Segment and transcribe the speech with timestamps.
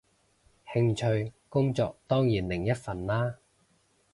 [0.73, 3.35] 興趣，工作當然另一份啦